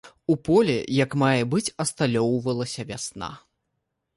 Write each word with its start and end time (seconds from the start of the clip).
У 0.35 0.35
полі 0.47 0.77
як 1.03 1.11
мае 1.23 1.43
быць 1.51 1.73
асталёўвалася 1.85 2.81
вясна. 2.93 3.31